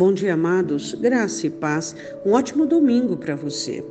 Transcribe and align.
Bom 0.00 0.14
dia, 0.14 0.32
amados. 0.32 0.94
Graça 0.94 1.46
e 1.46 1.50
paz. 1.50 1.94
Um 2.24 2.32
ótimo 2.32 2.64
domingo 2.64 3.18
para 3.18 3.36
você. 3.36 3.84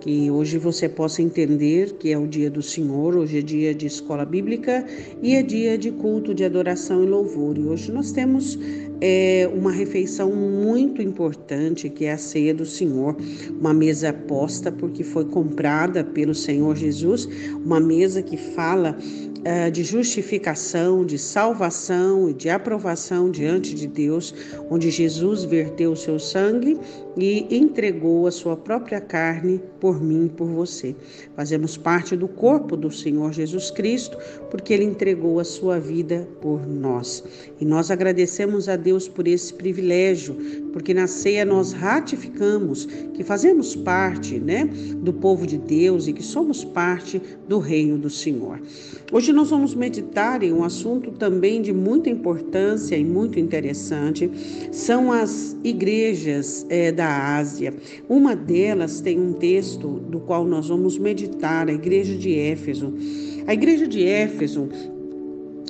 Que 0.00 0.30
hoje 0.30 0.56
você 0.56 0.88
possa 0.88 1.20
entender 1.20 1.94
que 1.94 2.12
é 2.12 2.16
o 2.16 2.28
dia 2.28 2.48
do 2.48 2.62
Senhor, 2.62 3.16
hoje 3.16 3.38
é 3.38 3.42
dia 3.42 3.74
de 3.74 3.86
escola 3.86 4.24
bíblica 4.24 4.86
e 5.20 5.34
é 5.34 5.42
dia 5.42 5.76
de 5.76 5.90
culto 5.90 6.32
de 6.32 6.44
adoração 6.44 7.02
e 7.02 7.08
louvor. 7.08 7.58
E 7.58 7.64
hoje 7.64 7.90
nós 7.90 8.12
temos 8.12 8.56
é, 9.00 9.48
uma 9.52 9.70
refeição 9.70 10.32
muito 10.32 11.00
importante 11.00 11.88
que 11.88 12.04
é 12.04 12.12
a 12.12 12.18
ceia 12.18 12.54
do 12.54 12.66
Senhor, 12.66 13.16
uma 13.58 13.72
mesa 13.72 14.12
posta 14.12 14.72
porque 14.72 15.04
foi 15.04 15.24
comprada 15.24 16.02
pelo 16.02 16.34
Senhor 16.34 16.76
Jesus, 16.76 17.28
uma 17.64 17.80
mesa 17.80 18.22
que 18.22 18.36
fala 18.36 18.96
é, 19.44 19.70
de 19.70 19.84
justificação, 19.84 21.04
de 21.04 21.18
salvação 21.18 22.28
e 22.28 22.34
de 22.34 22.50
aprovação 22.50 23.30
diante 23.30 23.74
de 23.74 23.86
Deus, 23.86 24.34
onde 24.68 24.90
Jesus 24.90 25.44
verteu 25.44 25.92
o 25.92 25.96
seu 25.96 26.18
sangue 26.18 26.78
e 27.16 27.46
entregou 27.50 28.26
a 28.26 28.30
sua 28.30 28.56
própria 28.56 29.00
carne 29.00 29.60
por 29.80 30.02
mim 30.02 30.26
e 30.26 30.28
por 30.28 30.48
você. 30.48 30.94
Fazemos 31.36 31.76
parte 31.76 32.16
do 32.16 32.28
corpo 32.28 32.76
do 32.76 32.90
Senhor 32.90 33.32
Jesus 33.32 33.70
Cristo, 33.70 34.18
porque 34.50 34.72
ele 34.72 34.84
entregou 34.84 35.40
a 35.40 35.44
sua 35.44 35.78
vida 35.78 36.28
por 36.40 36.66
nós. 36.66 37.24
E 37.60 37.64
nós 37.64 37.90
agradecemos 37.90 38.68
a 38.68 38.76
Deus 38.76 38.87
por 39.08 39.28
esse 39.28 39.52
privilégio, 39.52 40.34
porque 40.72 40.94
na 40.94 41.06
ceia 41.06 41.44
nós 41.44 41.72
ratificamos 41.72 42.86
que 43.12 43.22
fazemos 43.22 43.76
parte, 43.76 44.38
né, 44.38 44.64
do 45.02 45.12
povo 45.12 45.46
de 45.46 45.58
Deus 45.58 46.08
e 46.08 46.12
que 46.12 46.22
somos 46.22 46.64
parte 46.64 47.20
do 47.46 47.58
reino 47.58 47.98
do 47.98 48.08
Senhor. 48.08 48.60
Hoje 49.12 49.32
nós 49.32 49.50
vamos 49.50 49.74
meditar 49.74 50.42
em 50.42 50.52
um 50.52 50.64
assunto 50.64 51.10
também 51.10 51.60
de 51.60 51.72
muita 51.72 52.08
importância 52.08 52.96
e 52.96 53.04
muito 53.04 53.38
interessante, 53.38 54.30
são 54.72 55.12
as 55.12 55.56
igrejas 55.62 56.64
é, 56.70 56.90
da 56.90 57.36
Ásia. 57.36 57.74
Uma 58.08 58.34
delas 58.34 59.00
tem 59.00 59.20
um 59.20 59.32
texto 59.32 59.88
do 60.08 60.20
qual 60.20 60.46
nós 60.46 60.68
vamos 60.68 60.96
meditar, 60.98 61.68
a 61.68 61.72
igreja 61.72 62.16
de 62.16 62.38
Éfeso. 62.38 62.94
A 63.46 63.52
igreja 63.54 63.86
de 63.86 64.04
Éfeso 64.04 64.68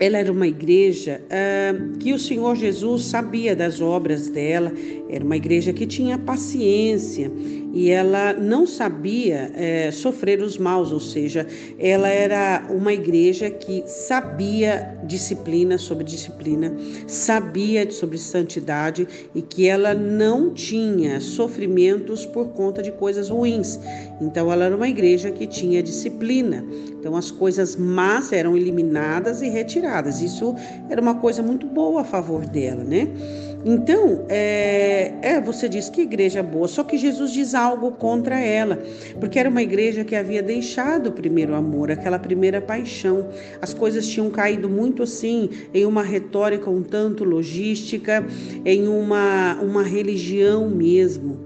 ela 0.00 0.18
era 0.18 0.30
uma 0.30 0.46
igreja 0.46 1.20
uh, 1.24 1.98
que 1.98 2.12
o 2.12 2.18
Senhor 2.18 2.56
Jesus 2.56 3.04
sabia 3.04 3.54
das 3.54 3.80
obras 3.80 4.28
dela, 4.28 4.72
era 5.08 5.24
uma 5.24 5.36
igreja 5.36 5.72
que 5.72 5.86
tinha 5.86 6.18
paciência 6.18 7.30
e 7.74 7.90
ela 7.90 8.32
não 8.32 8.66
sabia 8.66 9.50
é, 9.54 9.90
sofrer 9.90 10.40
os 10.40 10.56
maus, 10.56 10.92
ou 10.92 11.00
seja, 11.00 11.44
ela 11.76 12.08
era 12.08 12.64
uma 12.70 12.92
igreja 12.92 13.50
que 13.50 13.82
sabia 13.86 14.96
disciplina 15.04 15.76
sobre 15.76 16.04
disciplina, 16.04 16.72
sabia 17.08 17.90
sobre 17.90 18.16
santidade 18.16 19.08
e 19.34 19.42
que 19.42 19.66
ela 19.66 19.92
não 19.92 20.54
tinha 20.54 21.20
sofrimentos 21.20 22.24
por 22.24 22.46
conta 22.50 22.80
de 22.80 22.92
coisas 22.92 23.28
ruins. 23.28 23.80
Então, 24.20 24.52
ela 24.52 24.66
era 24.66 24.76
uma 24.76 24.88
igreja 24.88 25.32
que 25.32 25.44
tinha 25.44 25.82
disciplina. 25.82 26.64
Então, 27.00 27.16
as 27.16 27.32
coisas 27.32 27.74
más 27.74 28.32
eram 28.32 28.56
eliminadas 28.56 29.42
e 29.42 29.48
retiradas. 29.48 30.22
Isso 30.22 30.54
era 30.88 31.00
uma 31.00 31.16
coisa 31.16 31.42
muito 31.42 31.66
boa 31.66 32.02
a 32.02 32.04
favor 32.04 32.46
dela, 32.46 32.84
né? 32.84 33.08
Então, 33.64 34.26
é, 34.28 35.14
é, 35.22 35.40
você 35.40 35.68
diz 35.68 35.88
que 35.88 36.02
igreja 36.02 36.42
boa, 36.42 36.68
só 36.68 36.84
que 36.84 36.98
Jesus 36.98 37.32
diz 37.32 37.54
contra 37.98 38.38
ela, 38.38 38.82
porque 39.18 39.38
era 39.38 39.48
uma 39.48 39.62
igreja 39.62 40.04
que 40.04 40.14
havia 40.14 40.42
deixado 40.42 41.08
o 41.08 41.12
primeiro 41.12 41.54
amor, 41.54 41.90
aquela 41.90 42.18
primeira 42.18 42.60
paixão. 42.60 43.28
As 43.60 43.72
coisas 43.72 44.06
tinham 44.06 44.30
caído 44.30 44.68
muito 44.68 45.02
assim, 45.02 45.50
em 45.72 45.86
uma 45.86 46.02
retórica 46.02 46.70
um 46.70 46.82
tanto 46.82 47.24
logística, 47.24 48.24
em 48.64 48.88
uma, 48.88 49.54
uma 49.62 49.82
religião 49.82 50.68
mesmo. 50.68 51.38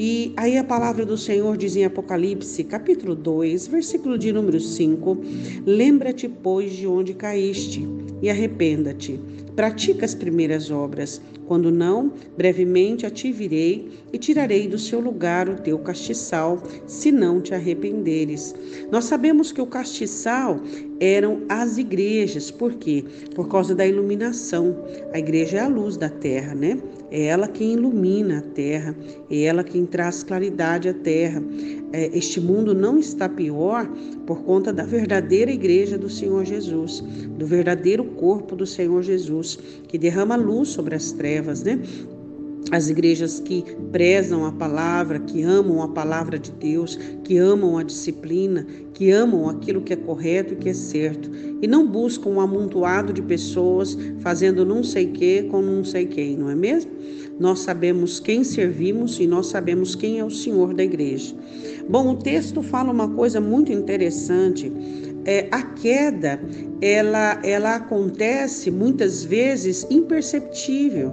E 0.00 0.32
aí 0.36 0.56
a 0.56 0.62
palavra 0.62 1.04
do 1.04 1.18
Senhor 1.18 1.56
diz 1.56 1.74
em 1.74 1.84
Apocalipse, 1.84 2.62
capítulo 2.62 3.16
2, 3.16 3.66
versículo 3.66 4.16
de 4.16 4.32
número 4.32 4.60
5: 4.60 5.18
Lembra-te, 5.66 6.28
pois, 6.28 6.72
de 6.72 6.86
onde 6.86 7.14
caíste, 7.14 7.84
e 8.22 8.30
arrependa-te. 8.30 9.18
Pratica 9.56 10.04
as 10.04 10.14
primeiras 10.14 10.70
obras. 10.70 11.20
Quando 11.48 11.72
não, 11.72 12.12
brevemente 12.36 13.06
a 13.06 13.10
te 13.10 13.32
virei 13.32 13.88
e 14.12 14.18
tirarei 14.18 14.68
do 14.68 14.78
seu 14.78 15.00
lugar 15.00 15.48
o 15.48 15.56
teu 15.56 15.76
castiçal, 15.80 16.62
se 16.86 17.10
não 17.10 17.40
te 17.40 17.52
arrependeres. 17.52 18.54
Nós 18.92 19.06
sabemos 19.06 19.50
que 19.50 19.60
o 19.60 19.66
castiçal 19.66 20.60
eram 21.00 21.42
as 21.48 21.78
igrejas, 21.78 22.50
por 22.50 22.74
quê? 22.74 23.04
Por 23.34 23.48
causa 23.48 23.74
da 23.74 23.86
iluminação. 23.86 24.76
A 25.12 25.18
igreja 25.18 25.58
é 25.58 25.60
a 25.60 25.68
luz 25.68 25.96
da 25.96 26.08
terra, 26.08 26.54
né? 26.54 26.78
É 27.10 27.26
ela 27.26 27.48
quem 27.48 27.72
ilumina 27.72 28.38
a 28.38 28.42
terra, 28.42 28.94
é 29.30 29.42
ela 29.42 29.64
quem 29.64 29.86
traz 29.86 30.22
claridade 30.22 30.88
à 30.88 30.94
terra. 30.94 31.42
É, 31.92 32.10
este 32.16 32.40
mundo 32.40 32.74
não 32.74 32.98
está 32.98 33.28
pior 33.28 33.88
por 34.26 34.42
conta 34.42 34.72
da 34.72 34.84
verdadeira 34.84 35.50
igreja 35.50 35.96
do 35.96 36.10
Senhor 36.10 36.44
Jesus, 36.44 37.00
do 37.38 37.46
verdadeiro 37.46 38.04
corpo 38.04 38.54
do 38.54 38.66
Senhor 38.66 39.02
Jesus, 39.02 39.58
que 39.88 39.96
derrama 39.96 40.36
luz 40.36 40.68
sobre 40.68 40.94
as 40.94 41.12
trevas 41.12 41.62
né? 41.62 41.80
As 42.70 42.90
igrejas 42.90 43.40
que 43.40 43.64
prezam 43.90 44.44
a 44.44 44.52
palavra, 44.52 45.18
que 45.18 45.42
amam 45.42 45.82
a 45.82 45.88
palavra 45.88 46.38
de 46.38 46.50
Deus, 46.50 46.98
que 47.24 47.38
amam 47.38 47.78
a 47.78 47.82
disciplina, 47.82 48.66
que 48.92 49.10
amam 49.10 49.48
aquilo 49.48 49.80
que 49.80 49.94
é 49.94 49.96
correto 49.96 50.52
e 50.52 50.56
que 50.56 50.68
é 50.68 50.74
certo, 50.74 51.30
e 51.62 51.66
não 51.66 51.86
buscam 51.86 52.28
um 52.28 52.40
amontoado 52.40 53.12
de 53.12 53.22
pessoas 53.22 53.96
fazendo 54.20 54.66
não 54.66 54.82
sei 54.82 55.06
que 55.06 55.44
com 55.44 55.62
não 55.62 55.82
sei 55.82 56.04
quem, 56.04 56.36
não 56.36 56.50
é 56.50 56.54
mesmo? 56.54 56.90
Nós 57.38 57.60
sabemos 57.60 58.18
quem 58.18 58.42
servimos 58.42 59.18
e 59.20 59.26
nós 59.26 59.46
sabemos 59.46 59.94
quem 59.94 60.18
é 60.18 60.24
o 60.24 60.30
Senhor 60.30 60.74
da 60.74 60.82
igreja. 60.82 61.34
Bom, 61.88 62.10
o 62.10 62.16
texto 62.16 62.62
fala 62.62 62.90
uma 62.90 63.08
coisa 63.08 63.40
muito 63.40 63.72
interessante. 63.72 64.70
É, 65.30 65.46
a 65.50 65.62
queda 65.62 66.40
ela, 66.80 67.38
ela 67.42 67.74
acontece 67.74 68.70
muitas 68.70 69.24
vezes 69.24 69.86
imperceptível. 69.90 71.12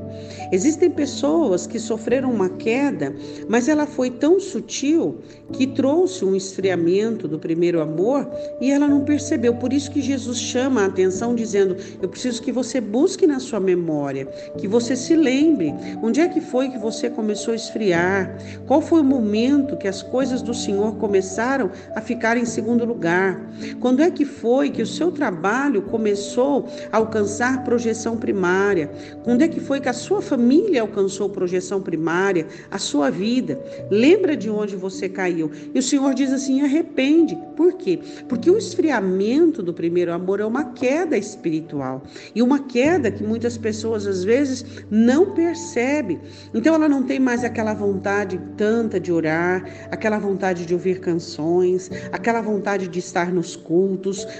Existem 0.51 0.89
pessoas 0.89 1.65
que 1.67 1.79
sofreram 1.79 2.31
uma 2.31 2.49
queda, 2.49 3.13
mas 3.49 3.67
ela 3.67 3.85
foi 3.85 4.09
tão 4.09 4.39
sutil 4.39 5.17
que 5.51 5.67
trouxe 5.67 6.23
um 6.23 6.35
esfriamento 6.35 7.27
do 7.27 7.39
primeiro 7.39 7.81
amor 7.81 8.29
e 8.61 8.71
ela 8.71 8.87
não 8.87 9.03
percebeu. 9.03 9.55
Por 9.55 9.73
isso 9.73 9.91
que 9.91 10.01
Jesus 10.01 10.37
chama 10.39 10.83
a 10.83 10.85
atenção 10.85 11.35
dizendo: 11.35 11.75
"Eu 12.01 12.07
preciso 12.07 12.41
que 12.41 12.51
você 12.51 12.79
busque 12.79 13.27
na 13.27 13.39
sua 13.39 13.59
memória, 13.59 14.27
que 14.57 14.67
você 14.67 14.95
se 14.95 15.15
lembre 15.15 15.73
onde 16.01 16.21
é 16.21 16.27
que 16.29 16.39
foi 16.39 16.69
que 16.69 16.77
você 16.77 17.09
começou 17.09 17.51
a 17.51 17.55
esfriar, 17.55 18.37
qual 18.67 18.81
foi 18.81 19.01
o 19.01 19.03
momento 19.03 19.75
que 19.75 19.87
as 19.87 20.01
coisas 20.01 20.41
do 20.41 20.53
Senhor 20.53 20.95
começaram 20.95 21.69
a 21.95 22.01
ficar 22.01 22.37
em 22.37 22.45
segundo 22.45 22.85
lugar, 22.85 23.41
quando 23.79 24.04
é 24.05 24.11
que 24.11 24.25
foi 24.25 24.69
que 24.69 24.81
o 24.81 24.87
seu 24.87 25.11
trabalho 25.11 25.81
começou 25.81 26.67
a 26.91 26.97
alcançar 26.97 27.63
projeção 27.63 28.17
primária? 28.17 28.91
Quando 29.23 29.41
é 29.41 29.47
que 29.47 29.59
foi 29.59 29.79
que 29.79 29.89
a 29.89 29.93
sua 29.93 30.21
família 30.21 30.81
alcançou 30.81 31.29
projeção 31.29 31.81
primária? 31.81 32.47
A 32.71 32.77
sua 32.77 33.09
vida? 33.09 33.59
Lembra 33.89 34.37
de 34.37 34.49
onde 34.49 34.75
você 34.75 35.09
caiu? 35.09 35.51
E 35.73 35.79
o 35.79 35.83
Senhor 35.83 36.13
diz 36.13 36.31
assim: 36.31 36.61
arrepende. 36.61 37.37
Por 37.55 37.73
quê? 37.73 37.99
Porque 38.27 38.49
o 38.49 38.57
esfriamento 38.57 39.63
do 39.63 39.73
primeiro 39.73 40.13
amor 40.13 40.39
é 40.39 40.45
uma 40.45 40.65
queda 40.65 41.17
espiritual 41.17 42.03
e 42.33 42.41
uma 42.41 42.59
queda 42.59 43.09
que 43.09 43.23
muitas 43.23 43.57
pessoas 43.57 44.05
às 44.05 44.23
vezes 44.23 44.65
não 44.89 45.33
percebem. 45.33 46.19
Então 46.53 46.75
ela 46.75 46.87
não 46.87 47.03
tem 47.03 47.19
mais 47.19 47.43
aquela 47.43 47.73
vontade 47.73 48.39
tanta 48.57 48.99
de 48.99 49.11
orar, 49.11 49.65
aquela 49.89 50.19
vontade 50.19 50.65
de 50.65 50.73
ouvir 50.73 50.99
canções, 50.99 51.89
aquela 52.11 52.41
vontade 52.41 52.87
de 52.87 52.99
estar 52.99 53.31
nos 53.31 53.55
cultos, 53.55 53.94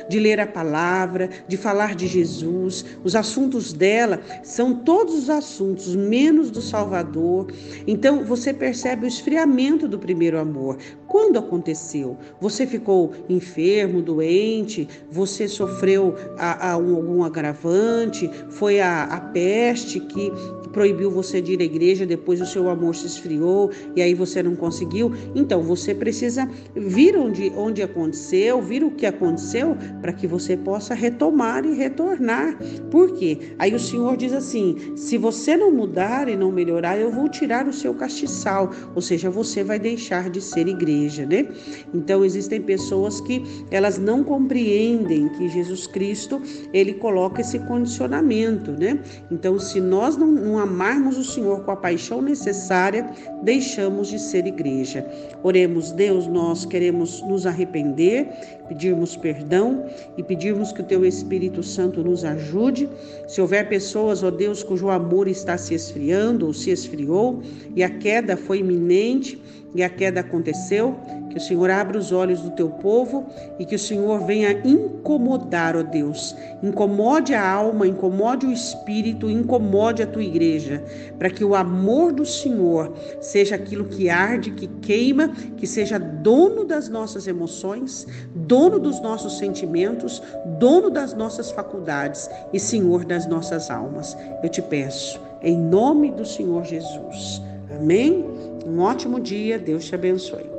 de 0.10 0.20
ler 0.20 0.40
a 0.40 0.48
palavra 0.48 1.30
de 1.48 1.58
falar 1.58 1.96
de 1.96 2.08
Jesus. 2.08 2.86
Os 3.04 3.16
assuntos 3.16 3.74
dela 3.74 4.20
são 4.44 4.76
todos 4.76 5.16
os 5.16 5.30
assuntos, 5.30 5.96
menos 5.96 6.52
do 6.52 6.62
Salvador. 6.62 7.48
Então 7.88 8.24
você 8.24 8.54
percebe 8.54 9.06
o 9.06 9.08
esfriamento 9.08 9.88
do 9.88 10.00
primeiro 10.00 10.40
amor. 10.40 10.78
Quando 11.08 11.40
aconteceu? 11.40 12.18
Você 12.42 12.68
ficou 12.68 13.14
enfermo, 13.30 14.02
doente? 14.02 14.88
Você 15.12 15.48
sofreu 15.48 16.16
a, 16.38 16.72
a 16.72 16.78
um, 16.78 16.96
algum 16.96 17.24
agravante? 17.24 18.30
Foi 18.50 18.82
a, 18.82 19.04
a 19.04 19.20
peste 19.20 20.00
que 20.00 20.32
proibiu 20.76 21.10
você 21.10 21.42
de 21.42 21.54
ir 21.54 21.62
à 21.62 21.64
igreja, 21.64 22.06
depois 22.06 22.42
o 22.42 22.46
seu 22.46 22.70
amor 22.70 22.94
se 22.98 23.08
esfriou 23.08 23.72
e 23.96 24.02
aí 24.02 24.14
você 24.14 24.44
não 24.44 24.58
conseguiu. 24.58 25.14
Então 25.34 25.64
você 25.64 25.96
precisa 25.96 26.46
vir 26.76 27.16
onde, 27.16 27.50
onde 27.56 27.82
aconteceu, 27.82 28.62
vir 28.62 28.84
o 28.84 28.92
que 28.92 29.06
aconteceu, 29.06 29.78
para 30.02 30.12
que 30.12 30.28
você 30.28 30.58
possa 30.58 30.94
retomar 30.94 31.66
e 31.66 31.74
retornar. 31.74 32.60
Por 32.92 33.14
quê? 33.14 33.54
Aí 33.58 33.74
o 33.74 33.80
Senhor 33.80 34.18
diz 34.18 34.34
assim: 34.34 34.76
se 34.98 35.18
você 35.18 35.56
não 35.56 35.72
mudar 35.72 36.28
e 36.28 36.36
não 36.36 36.52
melhorar, 36.52 37.00
eu 37.00 37.10
vou 37.10 37.30
tirar 37.30 37.70
o 37.70 37.74
seu 37.74 37.94
castiçal, 37.94 38.70
ou 38.94 39.02
seja, 39.02 39.30
você 39.30 39.64
vai 39.64 39.80
deixar 39.80 40.30
de 40.30 40.42
ser 40.42 40.68
igreja. 40.68 41.26
né? 41.26 41.48
Então 41.94 42.26
existem 42.26 42.62
pessoas 42.62 43.22
que 43.22 43.42
elas 43.72 43.98
não 43.98 44.26
compreendem 44.26 45.30
que 45.30 45.48
Jesus 45.48 45.88
Cristo 45.88 46.42
ele 46.74 46.96
coloca 46.96 47.40
esse 47.40 47.60
condicionamento, 47.60 48.72
né? 48.72 49.00
Então, 49.32 49.58
se 49.58 49.80
nós 49.80 50.18
não, 50.18 50.28
não 50.28 50.65
amarmos 50.66 51.18
o 51.18 51.24
Senhor 51.24 51.62
com 51.62 51.72
a 51.72 51.76
paixão 51.76 52.22
necessária, 52.22 53.10
deixamos 53.42 54.10
de 54.10 54.20
ser 54.20 54.46
igreja. 54.46 55.06
Oremos, 55.42 55.92
Deus, 55.92 56.28
nós 56.28 56.66
queremos 56.66 57.22
nos 57.22 57.46
arrepender, 57.46 58.28
pedirmos 58.68 59.16
perdão 59.16 59.86
e 60.18 60.24
pedirmos 60.24 60.72
que 60.72 60.82
o 60.82 60.86
Teu 60.86 61.06
Espírito 61.06 61.64
Santo 61.64 62.04
nos 62.04 62.26
ajude. 62.26 62.90
Se 63.28 63.40
houver 63.40 63.70
pessoas, 63.70 64.24
ó 64.24 64.30
Deus, 64.30 64.64
cujo 64.64 64.90
amor 64.90 65.28
está 65.28 65.58
se 65.58 65.74
esfriando 65.74 66.46
ou 66.46 66.54
se 66.54 66.72
esfriou 66.72 67.42
e 67.76 67.84
a 67.84 67.90
queda 67.90 68.36
foi 68.36 68.60
iminente 68.60 69.40
e 69.76 69.84
a 69.84 69.90
queda 69.90 70.22
aconteceu, 70.22 70.96
que 71.36 71.40
o 71.40 71.42
Senhor 71.42 71.70
abra 71.70 71.98
os 71.98 72.14
olhos 72.14 72.40
do 72.40 72.52
teu 72.52 72.70
povo 72.70 73.26
e 73.60 73.66
que 73.66 73.76
o 73.76 73.80
Senhor 73.80 74.22
venha 74.22 74.54
incomodar, 74.66 75.76
ó 75.76 75.84
Deus. 75.84 76.34
Incomode 76.64 77.34
a 77.34 77.46
alma, 77.46 77.86
incomode 77.86 78.46
o 78.46 78.54
espírito, 78.54 79.30
incomode 79.30 80.02
a 80.02 80.08
tua 80.08 80.24
igreja, 80.24 80.82
para 81.20 81.30
que 81.30 81.44
o 81.44 81.54
amor 81.54 82.14
do 82.14 82.26
Senhor 82.26 82.94
seja 83.20 83.56
aquilo 83.56 83.84
que 83.84 84.10
arde, 84.10 84.52
que 84.52 84.66
queima, 84.82 85.28
que 85.58 85.68
seja 85.68 86.00
dono 86.00 86.64
das 86.64 86.88
nossas 86.88 87.28
emoções, 87.28 88.08
dono 88.34 88.80
dos 88.80 89.02
nossos 89.02 89.38
sentimentos, 89.38 90.24
dono 90.58 90.90
das 90.90 91.14
nossas 91.14 91.52
faculdades 91.52 92.30
e 92.54 92.60
Senhor 92.62 93.04
das 93.04 93.28
nossas 93.28 93.70
almas. 93.70 94.16
Eu 94.42 94.48
te 94.48 94.62
peço, 94.62 95.20
em 95.42 95.58
nome 95.58 96.12
do 96.12 96.24
Senhor 96.24 96.64
Jesus. 96.64 97.42
Amém? 97.78 98.24
Um 98.66 98.80
ótimo 98.80 99.20
dia, 99.20 99.60
Deus 99.60 99.84
te 99.84 99.96
abençoe. 99.96 100.55